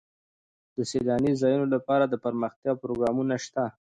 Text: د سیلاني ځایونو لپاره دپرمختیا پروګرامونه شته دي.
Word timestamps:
د 0.75 0.77
سیلاني 0.91 1.31
ځایونو 1.41 1.67
لپاره 1.75 2.03
دپرمختیا 2.05 2.73
پروګرامونه 2.81 3.35
شته 3.45 3.63
دي. 3.69 3.73